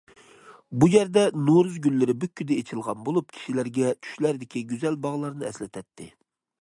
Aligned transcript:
بۇ 0.83 0.87
يەردە 0.93 1.25
نورۇز 1.49 1.75
گۈللىرى 1.83 2.15
بۈككىدە 2.23 2.57
ئېچىلغان 2.61 3.03
بولۇپ، 3.09 3.29
كىشىلەرگە 3.37 3.93
چۈشلەردىكى 4.07 4.65
گۈزەل 4.73 4.99
باغلارنى 5.05 5.51
ئەسلىتەتتى. 5.51 6.09